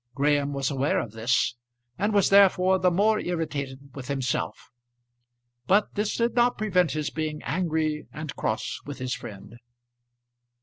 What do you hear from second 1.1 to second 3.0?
this, and was therefore the